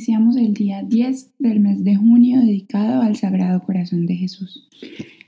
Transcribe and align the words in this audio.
Iniciamos 0.00 0.38
el 0.38 0.54
día 0.54 0.82
10 0.82 1.32
del 1.38 1.60
mes 1.60 1.84
de 1.84 1.94
junio 1.94 2.40
dedicado 2.40 3.02
al 3.02 3.16
Sagrado 3.16 3.62
Corazón 3.62 4.06
de 4.06 4.14
Jesús. 4.14 4.66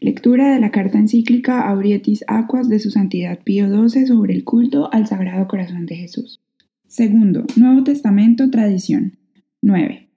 Lectura 0.00 0.54
de 0.54 0.60
la 0.60 0.70
carta 0.70 0.98
encíclica 0.98 1.68
Aurietis 1.68 2.24
Aquas 2.26 2.70
de 2.70 2.78
su 2.78 2.90
Santidad 2.90 3.38
Pío 3.40 3.66
XII 3.68 4.06
sobre 4.06 4.32
el 4.32 4.44
culto 4.44 4.90
al 4.90 5.06
Sagrado 5.06 5.46
Corazón 5.46 5.84
de 5.84 5.96
Jesús. 5.96 6.40
Segundo, 6.86 7.44
Nuevo 7.54 7.84
Testamento, 7.84 8.48
tradición. 8.48 9.18
9. 9.60 10.08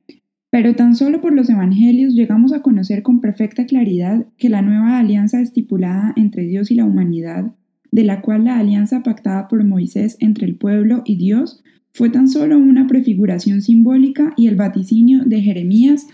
Pero 0.51 0.74
tan 0.74 0.96
solo 0.96 1.19
por 1.19 1.33
los 1.33 1.49
Evangelios 1.49 2.13
llegamos 2.13 2.53
a 2.53 2.62
conocer 2.62 3.03
con 3.03 3.19
perfecta 3.19 3.65
claridad 3.65 4.26
que 4.37 4.47
la 4.47 4.62
nueva 4.62 4.99
alianza 4.99 5.42
estipulada 5.42 6.13
entre 6.15 6.44
Dios 6.44 6.72
y 6.72 6.76
la 6.76 6.85
humanidad, 6.85 7.53
de 7.92 8.06
la 8.06 8.22
cual 8.22 8.46
la 8.46 8.58
alianza 8.58 9.03
pactada 9.03 9.49
por 9.49 9.65
Moisés 9.65 10.15
entre 10.22 10.46
el 10.46 10.56
pueblo 10.56 11.01
y 11.03 11.17
Dios 11.17 11.62
fue 11.96 12.09
tan 12.09 12.27
solo 12.27 12.57
una 12.57 12.87
prefiguración 12.87 13.61
simbólica 13.61 14.33
y 14.35 14.47
el 14.47 14.57
vaticinio 14.57 15.23
de 15.23 15.41
Jeremías 15.41 16.07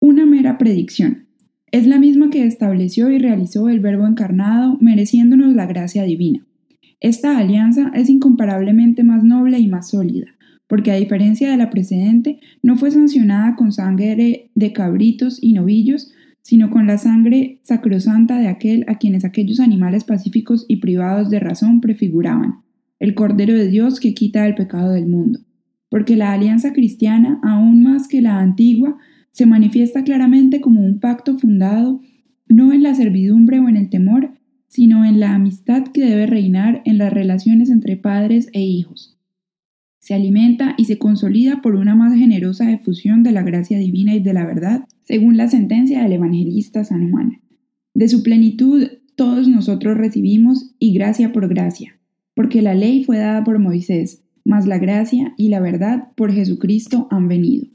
una 0.00 0.26
mera 0.26 0.58
predicción. 0.58 1.26
Es 1.72 1.88
la 1.88 1.98
misma 1.98 2.30
que 2.30 2.46
estableció 2.46 3.10
y 3.10 3.18
realizó 3.18 3.68
el 3.68 3.80
Verbo 3.80 4.06
encarnado, 4.06 4.78
mereciéndonos 4.80 5.56
la 5.56 5.66
gracia 5.66 6.04
divina. 6.04 6.46
Esta 7.00 7.36
alianza 7.36 7.90
es 7.94 8.08
incomparablemente 8.10 9.02
más 9.02 9.24
noble 9.24 9.58
y 9.58 9.66
más 9.66 9.90
sólida, 9.90 10.36
porque 10.68 10.92
a 10.92 10.96
diferencia 10.96 11.50
de 11.50 11.56
la 11.56 11.70
precedente, 11.70 12.38
no 12.62 12.76
fue 12.76 12.92
sancionada 12.92 13.56
con 13.56 13.72
sangre 13.72 14.50
de 14.54 14.72
cabritos 14.72 15.42
y 15.42 15.52
novillos, 15.52 16.12
sino 16.42 16.70
con 16.70 16.86
la 16.86 16.98
sangre 16.98 17.58
sacrosanta 17.64 18.38
de 18.38 18.46
aquel 18.46 18.84
a 18.86 18.98
quienes 18.98 19.24
aquellos 19.24 19.58
animales 19.58 20.04
pacíficos 20.04 20.64
y 20.68 20.76
privados 20.76 21.28
de 21.28 21.40
razón 21.40 21.80
prefiguraban, 21.80 22.62
el 23.02 23.16
Cordero 23.16 23.52
de 23.52 23.66
Dios 23.66 23.98
que 23.98 24.14
quita 24.14 24.46
el 24.46 24.54
pecado 24.54 24.92
del 24.92 25.08
mundo. 25.08 25.40
Porque 25.88 26.14
la 26.14 26.32
alianza 26.32 26.72
cristiana, 26.72 27.40
aún 27.42 27.82
más 27.82 28.06
que 28.06 28.22
la 28.22 28.38
antigua, 28.38 28.96
se 29.32 29.44
manifiesta 29.44 30.04
claramente 30.04 30.60
como 30.60 30.82
un 30.82 31.00
pacto 31.00 31.36
fundado 31.36 32.00
no 32.46 32.72
en 32.72 32.84
la 32.84 32.94
servidumbre 32.94 33.58
o 33.58 33.68
en 33.68 33.76
el 33.76 33.90
temor, 33.90 34.30
sino 34.68 35.04
en 35.04 35.18
la 35.18 35.34
amistad 35.34 35.88
que 35.88 36.04
debe 36.04 36.26
reinar 36.26 36.80
en 36.84 36.96
las 36.96 37.12
relaciones 37.12 37.70
entre 37.70 37.96
padres 37.96 38.48
e 38.52 38.60
hijos. 38.60 39.18
Se 39.98 40.14
alimenta 40.14 40.76
y 40.78 40.84
se 40.84 40.98
consolida 40.98 41.60
por 41.60 41.74
una 41.74 41.96
más 41.96 42.16
generosa 42.16 42.70
efusión 42.70 43.24
de 43.24 43.32
la 43.32 43.42
gracia 43.42 43.78
divina 43.78 44.14
y 44.14 44.20
de 44.20 44.32
la 44.32 44.46
verdad, 44.46 44.84
según 45.00 45.36
la 45.36 45.48
sentencia 45.48 46.04
del 46.04 46.12
evangelista 46.12 46.84
San 46.84 47.10
Juan. 47.10 47.40
De 47.94 48.06
su 48.06 48.22
plenitud 48.22 48.86
todos 49.16 49.48
nosotros 49.48 49.96
recibimos 49.96 50.76
y 50.78 50.94
gracia 50.94 51.32
por 51.32 51.48
gracia, 51.48 51.98
porque 52.34 52.62
la 52.62 52.74
ley 52.74 53.04
fue 53.04 53.18
dada 53.18 53.44
por 53.44 53.58
Moisés, 53.58 54.22
mas 54.44 54.66
la 54.66 54.78
gracia 54.78 55.34
y 55.36 55.48
la 55.48 55.60
verdad 55.60 56.08
por 56.16 56.32
Jesucristo 56.32 57.08
han 57.10 57.28
venido. 57.28 57.66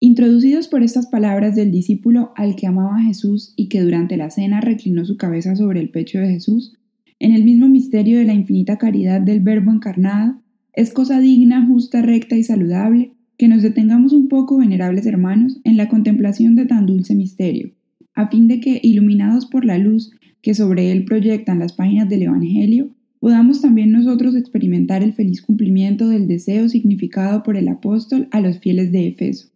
Introducidos 0.00 0.68
por 0.68 0.82
estas 0.82 1.06
palabras 1.06 1.56
del 1.56 1.72
discípulo 1.72 2.32
al 2.36 2.54
que 2.54 2.66
amaba 2.66 3.00
Jesús 3.00 3.54
y 3.56 3.68
que 3.68 3.80
durante 3.80 4.16
la 4.16 4.30
cena 4.30 4.60
reclinó 4.60 5.04
su 5.04 5.16
cabeza 5.16 5.56
sobre 5.56 5.80
el 5.80 5.90
pecho 5.90 6.18
de 6.18 6.28
Jesús, 6.28 6.76
en 7.18 7.32
el 7.32 7.44
mismo 7.44 7.68
misterio 7.68 8.18
de 8.18 8.26
la 8.26 8.34
infinita 8.34 8.76
caridad 8.76 9.22
del 9.22 9.40
Verbo 9.40 9.72
encarnado, 9.72 10.42
es 10.74 10.92
cosa 10.92 11.18
digna, 11.20 11.66
justa, 11.66 12.02
recta 12.02 12.36
y 12.36 12.42
saludable 12.42 13.12
que 13.38 13.48
nos 13.48 13.62
detengamos 13.62 14.12
un 14.12 14.28
poco, 14.28 14.58
venerables 14.58 15.06
hermanos, 15.06 15.60
en 15.64 15.76
la 15.76 15.88
contemplación 15.88 16.54
de 16.54 16.66
tan 16.66 16.86
dulce 16.86 17.14
misterio, 17.14 17.72
a 18.14 18.28
fin 18.28 18.48
de 18.48 18.60
que, 18.60 18.80
iluminados 18.82 19.46
por 19.46 19.64
la 19.64 19.78
luz 19.78 20.12
que 20.42 20.54
sobre 20.54 20.92
él 20.92 21.04
proyectan 21.04 21.58
las 21.58 21.72
páginas 21.72 22.08
del 22.08 22.22
Evangelio, 22.22 22.90
podamos 23.20 23.60
también 23.60 23.92
nosotros 23.92 24.34
experimentar 24.34 25.02
el 25.02 25.12
feliz 25.12 25.42
cumplimiento 25.42 26.08
del 26.08 26.28
deseo 26.28 26.68
significado 26.68 27.42
por 27.42 27.56
el 27.56 27.68
apóstol 27.68 28.28
a 28.30 28.40
los 28.40 28.58
fieles 28.58 28.92
de 28.92 29.08
Efeso. 29.08 29.48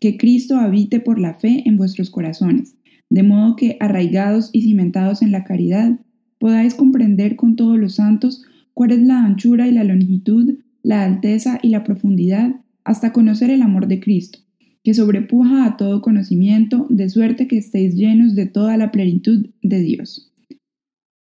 Que 0.00 0.16
Cristo 0.16 0.56
habite 0.56 1.00
por 1.00 1.18
la 1.18 1.34
fe 1.34 1.62
en 1.66 1.76
vuestros 1.76 2.10
corazones, 2.10 2.76
de 3.10 3.22
modo 3.22 3.56
que, 3.56 3.76
arraigados 3.80 4.50
y 4.52 4.62
cimentados 4.62 5.22
en 5.22 5.32
la 5.32 5.44
caridad, 5.44 5.98
podáis 6.38 6.74
comprender 6.74 7.36
con 7.36 7.56
todos 7.56 7.78
los 7.78 7.96
santos 7.96 8.44
cuál 8.74 8.92
es 8.92 9.00
la 9.00 9.24
anchura 9.24 9.66
y 9.66 9.72
la 9.72 9.84
longitud, 9.84 10.58
la 10.82 11.04
alteza 11.04 11.58
y 11.62 11.70
la 11.70 11.84
profundidad, 11.84 12.60
hasta 12.84 13.12
conocer 13.12 13.50
el 13.50 13.62
amor 13.62 13.88
de 13.88 14.00
Cristo, 14.00 14.38
que 14.84 14.94
sobrepuja 14.94 15.66
a 15.66 15.76
todo 15.76 16.00
conocimiento, 16.00 16.86
de 16.88 17.08
suerte 17.08 17.48
que 17.48 17.58
estéis 17.58 17.94
llenos 17.94 18.34
de 18.34 18.46
toda 18.46 18.76
la 18.76 18.92
plenitud 18.92 19.50
de 19.62 19.80
Dios. 19.80 20.32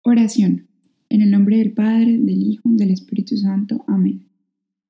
Oración. 0.04 0.71
En 1.12 1.22
el 1.22 1.30
nombre 1.30 1.58
del 1.58 1.74
Padre, 1.74 2.18
del 2.18 2.42
Hijo, 2.42 2.70
del 2.72 2.90
Espíritu 2.90 3.36
Santo. 3.36 3.84
Amén. 3.86 4.28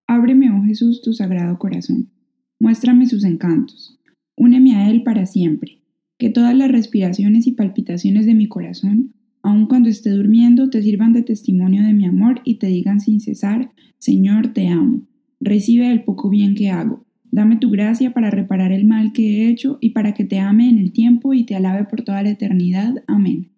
Ábreme, 0.05 0.51
oh 0.51 0.61
Jesús, 0.61 1.01
tu 1.01 1.13
sagrado 1.13 1.57
corazón. 1.57 2.11
Muéstrame 2.59 3.07
sus 3.07 3.23
encantos. 3.23 3.99
Úneme 4.35 4.75
a 4.75 4.91
Él 4.91 5.01
para 5.01 5.25
siempre. 5.25 5.79
Que 6.19 6.29
todas 6.29 6.55
las 6.55 6.71
respiraciones 6.71 7.47
y 7.47 7.53
palpitaciones 7.53 8.27
de 8.27 8.35
mi 8.35 8.47
corazón, 8.47 9.15
aun 9.41 9.65
cuando 9.65 9.89
esté 9.89 10.11
durmiendo, 10.11 10.69
te 10.69 10.83
sirvan 10.83 11.11
de 11.11 11.23
testimonio 11.23 11.81
de 11.81 11.93
mi 11.93 12.05
amor 12.05 12.41
y 12.45 12.59
te 12.59 12.67
digan 12.67 12.99
sin 12.99 13.19
cesar, 13.19 13.71
Señor, 13.97 14.53
te 14.53 14.67
amo. 14.67 15.01
Recibe 15.39 15.91
el 15.91 16.03
poco 16.03 16.29
bien 16.29 16.53
que 16.53 16.69
hago. 16.69 17.03
Dame 17.31 17.55
tu 17.55 17.71
gracia 17.71 18.13
para 18.13 18.29
reparar 18.29 18.71
el 18.71 18.85
mal 18.85 19.11
que 19.11 19.23
he 19.23 19.49
hecho 19.49 19.79
y 19.81 19.89
para 19.89 20.13
que 20.13 20.23
te 20.23 20.38
ame 20.38 20.69
en 20.69 20.77
el 20.77 20.91
tiempo 20.91 21.33
y 21.33 21.45
te 21.45 21.55
alabe 21.55 21.85
por 21.85 22.03
toda 22.03 22.21
la 22.21 22.29
eternidad. 22.29 23.03
Amén. 23.07 23.50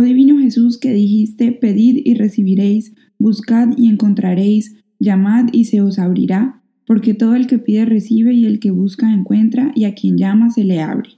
Oh 0.00 0.02
divino 0.02 0.38
Jesús 0.38 0.78
que 0.78 0.94
dijiste, 0.94 1.52
pedid 1.52 2.00
y 2.06 2.14
recibiréis, 2.14 2.94
buscad 3.18 3.76
y 3.76 3.86
encontraréis, 3.86 4.76
llamad 4.98 5.50
y 5.52 5.66
se 5.66 5.82
os 5.82 5.98
abrirá, 5.98 6.62
porque 6.86 7.12
todo 7.12 7.34
el 7.34 7.46
que 7.46 7.58
pide 7.58 7.84
recibe 7.84 8.32
y 8.32 8.46
el 8.46 8.60
que 8.60 8.70
busca 8.70 9.12
encuentra, 9.12 9.72
y 9.74 9.84
a 9.84 9.92
quien 9.94 10.16
llama 10.16 10.48
se 10.48 10.64
le 10.64 10.80
abre. 10.80 11.10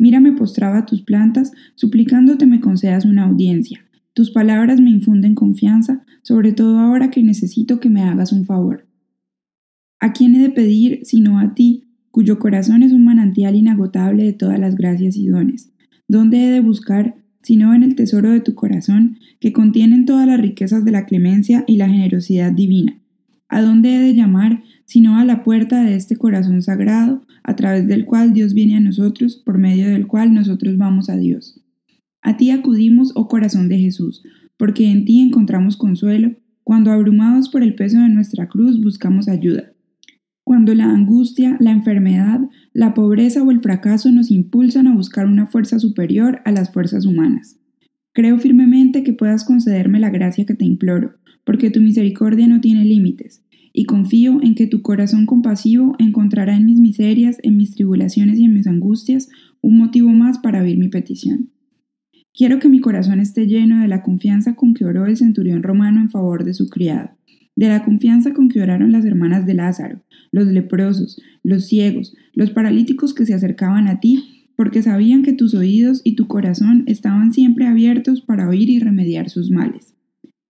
Mírame 0.00 0.32
postraba 0.32 0.78
a 0.78 0.86
tus 0.86 1.02
plantas, 1.02 1.52
suplicándote 1.76 2.46
me 2.46 2.60
concedas 2.60 3.04
una 3.04 3.26
audiencia. 3.26 3.86
Tus 4.12 4.32
palabras 4.32 4.80
me 4.80 4.90
infunden 4.90 5.36
confianza, 5.36 6.04
sobre 6.22 6.50
todo 6.50 6.80
ahora 6.80 7.12
que 7.12 7.22
necesito 7.22 7.78
que 7.78 7.90
me 7.90 8.02
hagas 8.02 8.32
un 8.32 8.44
favor. 8.44 8.88
¿A 10.00 10.12
quién 10.12 10.34
he 10.34 10.40
de 10.40 10.50
pedir 10.50 10.98
sino 11.04 11.38
a 11.38 11.54
ti, 11.54 11.84
cuyo 12.10 12.40
corazón 12.40 12.82
es 12.82 12.90
un 12.90 13.04
manantial 13.04 13.54
inagotable 13.54 14.24
de 14.24 14.32
todas 14.32 14.58
las 14.58 14.74
gracias 14.74 15.16
y 15.16 15.28
dones? 15.28 15.70
¿Dónde 16.08 16.44
he 16.44 16.50
de 16.50 16.60
buscar 16.60 17.14
sino 17.46 17.74
en 17.74 17.84
el 17.84 17.94
tesoro 17.94 18.32
de 18.32 18.40
tu 18.40 18.56
corazón, 18.56 19.20
que 19.38 19.52
contienen 19.52 20.04
todas 20.04 20.26
las 20.26 20.40
riquezas 20.40 20.84
de 20.84 20.90
la 20.90 21.06
clemencia 21.06 21.62
y 21.68 21.76
la 21.76 21.88
generosidad 21.88 22.50
divina. 22.50 22.98
¿A 23.48 23.62
dónde 23.62 23.94
he 23.94 24.00
de 24.00 24.14
llamar, 24.16 24.64
sino 24.84 25.16
a 25.16 25.24
la 25.24 25.44
puerta 25.44 25.84
de 25.84 25.94
este 25.94 26.16
corazón 26.16 26.60
sagrado, 26.60 27.24
a 27.44 27.54
través 27.54 27.86
del 27.86 28.04
cual 28.04 28.32
Dios 28.32 28.52
viene 28.52 28.76
a 28.76 28.80
nosotros, 28.80 29.36
por 29.36 29.58
medio 29.58 29.86
del 29.86 30.08
cual 30.08 30.34
nosotros 30.34 30.76
vamos 30.76 31.08
a 31.08 31.16
Dios? 31.16 31.60
A 32.20 32.36
ti 32.36 32.50
acudimos, 32.50 33.12
oh 33.14 33.28
corazón 33.28 33.68
de 33.68 33.78
Jesús, 33.78 34.24
porque 34.56 34.90
en 34.90 35.04
ti 35.04 35.20
encontramos 35.20 35.76
consuelo, 35.76 36.32
cuando 36.64 36.90
abrumados 36.90 37.48
por 37.48 37.62
el 37.62 37.76
peso 37.76 38.00
de 38.00 38.08
nuestra 38.08 38.48
cruz 38.48 38.82
buscamos 38.82 39.28
ayuda 39.28 39.70
cuando 40.46 40.76
la 40.76 40.84
angustia, 40.84 41.56
la 41.58 41.72
enfermedad, 41.72 42.38
la 42.76 42.92
pobreza 42.92 43.42
o 43.42 43.50
el 43.50 43.62
fracaso 43.62 44.12
nos 44.12 44.30
impulsan 44.30 44.86
a 44.86 44.94
buscar 44.94 45.24
una 45.24 45.46
fuerza 45.46 45.78
superior 45.78 46.42
a 46.44 46.52
las 46.52 46.70
fuerzas 46.70 47.06
humanas. 47.06 47.58
Creo 48.12 48.36
firmemente 48.38 49.02
que 49.02 49.14
puedas 49.14 49.44
concederme 49.46 49.98
la 49.98 50.10
gracia 50.10 50.44
que 50.44 50.52
te 50.52 50.66
imploro, 50.66 51.14
porque 51.44 51.70
tu 51.70 51.80
misericordia 51.80 52.46
no 52.46 52.60
tiene 52.60 52.84
límites, 52.84 53.42
y 53.72 53.86
confío 53.86 54.42
en 54.42 54.54
que 54.54 54.66
tu 54.66 54.82
corazón 54.82 55.24
compasivo 55.24 55.96
encontrará 55.98 56.54
en 56.54 56.66
mis 56.66 56.78
miserias, 56.78 57.38
en 57.42 57.56
mis 57.56 57.74
tribulaciones 57.74 58.38
y 58.38 58.44
en 58.44 58.52
mis 58.52 58.66
angustias 58.66 59.30
un 59.62 59.78
motivo 59.78 60.10
más 60.10 60.38
para 60.38 60.60
oír 60.60 60.76
mi 60.76 60.88
petición. 60.88 61.48
Quiero 62.34 62.58
que 62.58 62.68
mi 62.68 62.80
corazón 62.80 63.20
esté 63.20 63.46
lleno 63.46 63.80
de 63.80 63.88
la 63.88 64.02
confianza 64.02 64.54
con 64.54 64.74
que 64.74 64.84
oró 64.84 65.06
el 65.06 65.16
centurión 65.16 65.62
romano 65.62 66.02
en 66.02 66.10
favor 66.10 66.44
de 66.44 66.52
su 66.52 66.68
criado 66.68 67.08
de 67.56 67.68
la 67.68 67.84
confianza 67.84 68.34
con 68.34 68.48
que 68.48 68.60
oraron 68.60 68.92
las 68.92 69.04
hermanas 69.04 69.46
de 69.46 69.54
Lázaro, 69.54 70.02
los 70.30 70.46
leprosos, 70.46 71.20
los 71.42 71.66
ciegos, 71.66 72.14
los 72.34 72.50
paralíticos 72.50 73.14
que 73.14 73.26
se 73.26 73.34
acercaban 73.34 73.88
a 73.88 73.98
ti, 73.98 74.48
porque 74.56 74.82
sabían 74.82 75.22
que 75.22 75.32
tus 75.32 75.54
oídos 75.54 76.02
y 76.04 76.14
tu 76.14 76.28
corazón 76.28 76.84
estaban 76.86 77.32
siempre 77.32 77.66
abiertos 77.66 78.20
para 78.20 78.48
oír 78.48 78.68
y 78.70 78.78
remediar 78.78 79.30
sus 79.30 79.50
males. 79.50 79.94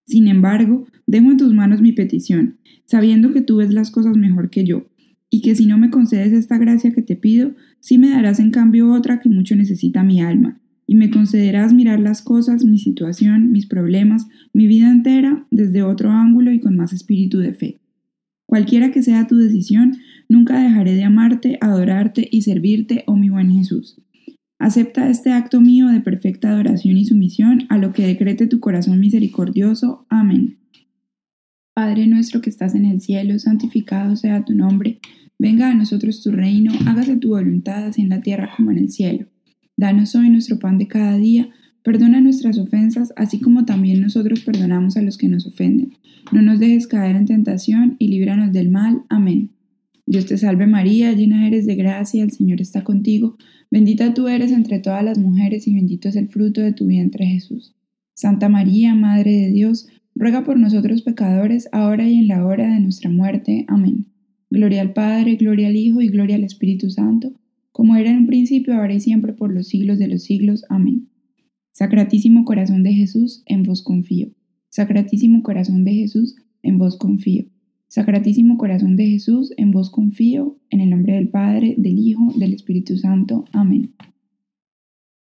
Sin 0.06 0.28
embargo, 0.28 0.86
dejo 1.06 1.30
en 1.30 1.36
tus 1.36 1.54
manos 1.54 1.80
mi 1.80 1.92
petición, 1.92 2.58
sabiendo 2.84 3.32
que 3.32 3.40
tú 3.40 3.56
ves 3.56 3.72
las 3.72 3.90
cosas 3.90 4.16
mejor 4.16 4.50
que 4.50 4.64
yo, 4.64 4.86
y 5.30 5.42
que 5.42 5.54
si 5.54 5.66
no 5.66 5.78
me 5.78 5.90
concedes 5.90 6.32
esta 6.32 6.58
gracia 6.58 6.92
que 6.92 7.02
te 7.02 7.16
pido, 7.16 7.54
sí 7.80 7.98
me 7.98 8.10
darás 8.10 8.38
en 8.38 8.50
cambio 8.50 8.92
otra 8.92 9.20
que 9.20 9.28
mucho 9.28 9.56
necesita 9.56 10.02
mi 10.02 10.20
alma, 10.20 10.60
y 10.86 10.94
me 10.94 11.10
concederás 11.10 11.72
mirar 11.72 12.00
las 12.00 12.22
cosas, 12.22 12.64
mi 12.64 12.78
situación, 12.78 13.50
mis 13.52 13.66
problemas, 13.66 14.28
mi 14.52 14.66
vida 14.66 14.90
entera 14.90 15.46
desde 15.50 15.82
otro 15.82 16.10
ángulo 16.10 16.52
y 16.52 16.60
con 16.60 16.76
más 16.76 16.92
espíritu 16.92 17.38
de 17.38 17.54
fe. 17.54 17.80
Cualquiera 18.46 18.90
que 18.92 19.02
sea 19.02 19.26
tu 19.26 19.36
decisión, 19.36 19.96
nunca 20.28 20.60
dejaré 20.60 20.94
de 20.94 21.04
amarte, 21.04 21.58
adorarte 21.60 22.28
y 22.30 22.42
servirte, 22.42 23.02
oh 23.06 23.16
mi 23.16 23.28
buen 23.28 23.50
Jesús. 23.50 24.00
Acepta 24.58 25.10
este 25.10 25.32
acto 25.32 25.60
mío 25.60 25.88
de 25.88 26.00
perfecta 26.00 26.50
adoración 26.50 26.96
y 26.96 27.04
sumisión 27.04 27.66
a 27.68 27.78
lo 27.78 27.92
que 27.92 28.06
decrete 28.06 28.46
tu 28.46 28.60
corazón 28.60 29.00
misericordioso. 29.00 30.06
Amén. 30.08 30.58
Padre 31.74 32.06
nuestro 32.06 32.40
que 32.40 32.48
estás 32.48 32.74
en 32.74 32.86
el 32.86 33.00
cielo, 33.00 33.38
santificado 33.38 34.16
sea 34.16 34.44
tu 34.44 34.54
nombre 34.54 35.00
Venga 35.38 35.70
a 35.70 35.74
nosotros 35.74 36.22
tu 36.22 36.30
reino, 36.30 36.72
hágase 36.86 37.16
tu 37.16 37.28
voluntad, 37.28 37.84
así 37.84 38.00
en 38.02 38.08
la 38.08 38.22
tierra 38.22 38.50
como 38.56 38.70
en 38.70 38.78
el 38.78 38.90
cielo. 38.90 39.26
Danos 39.76 40.14
hoy 40.14 40.30
nuestro 40.30 40.58
pan 40.58 40.78
de 40.78 40.88
cada 40.88 41.16
día, 41.16 41.50
perdona 41.82 42.20
nuestras 42.20 42.58
ofensas, 42.58 43.12
así 43.16 43.40
como 43.40 43.64
también 43.64 44.00
nosotros 44.00 44.40
perdonamos 44.40 44.96
a 44.96 45.02
los 45.02 45.18
que 45.18 45.28
nos 45.28 45.46
ofenden. 45.46 45.92
No 46.32 46.42
nos 46.42 46.58
dejes 46.58 46.86
caer 46.86 47.14
en 47.14 47.26
tentación 47.26 47.96
y 47.98 48.08
líbranos 48.08 48.52
del 48.52 48.70
mal. 48.70 49.02
Amén. 49.08 49.50
Dios 50.06 50.26
te 50.26 50.38
salve 50.38 50.66
María, 50.66 51.12
llena 51.12 51.46
eres 51.46 51.66
de 51.66 51.74
gracia, 51.74 52.22
el 52.22 52.30
Señor 52.30 52.60
está 52.60 52.84
contigo. 52.84 53.36
Bendita 53.70 54.14
tú 54.14 54.28
eres 54.28 54.52
entre 54.52 54.78
todas 54.78 55.04
las 55.04 55.18
mujeres 55.18 55.66
y 55.66 55.74
bendito 55.74 56.08
es 56.08 56.16
el 56.16 56.28
fruto 56.28 56.60
de 56.60 56.72
tu 56.72 56.86
vientre 56.86 57.26
Jesús. 57.26 57.74
Santa 58.14 58.48
María, 58.48 58.94
Madre 58.94 59.32
de 59.32 59.50
Dios, 59.50 59.88
ruega 60.14 60.44
por 60.44 60.58
nosotros 60.58 61.02
pecadores, 61.02 61.68
ahora 61.72 62.08
y 62.08 62.18
en 62.18 62.28
la 62.28 62.46
hora 62.46 62.72
de 62.72 62.80
nuestra 62.80 63.10
muerte. 63.10 63.66
Amén. 63.68 64.06
Gloria 64.48 64.80
al 64.80 64.92
Padre, 64.92 65.36
gloria 65.36 65.68
al 65.68 65.76
Hijo 65.76 66.00
y 66.00 66.08
gloria 66.08 66.36
al 66.36 66.44
Espíritu 66.44 66.88
Santo, 66.88 67.32
como 67.76 67.94
era 67.94 68.08
en 68.10 68.16
un 68.16 68.26
principio, 68.26 68.74
ahora 68.74 68.94
y 68.94 69.00
siempre, 69.00 69.34
por 69.34 69.52
los 69.52 69.68
siglos 69.68 69.98
de 69.98 70.08
los 70.08 70.22
siglos. 70.22 70.64
Amén. 70.70 71.10
Sacratísimo 71.72 72.46
corazón 72.46 72.82
de 72.82 72.94
Jesús, 72.94 73.42
en 73.44 73.64
vos 73.64 73.82
confío. 73.82 74.28
Sacratísimo 74.70 75.42
corazón 75.42 75.84
de 75.84 75.92
Jesús, 75.92 76.36
en 76.62 76.78
vos 76.78 76.96
confío. 76.96 77.44
Sacratísimo 77.88 78.56
corazón 78.56 78.96
de 78.96 79.04
Jesús, 79.08 79.52
en 79.58 79.72
vos 79.72 79.90
confío, 79.90 80.58
en 80.70 80.80
el 80.80 80.88
nombre 80.88 81.16
del 81.16 81.28
Padre, 81.28 81.74
del 81.76 81.98
Hijo, 81.98 82.32
del 82.38 82.54
Espíritu 82.54 82.96
Santo. 82.96 83.44
Amén. 83.52 83.92